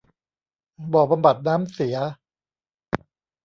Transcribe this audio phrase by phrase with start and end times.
[0.93, 1.97] บ่อบำบัดน้ำเสีย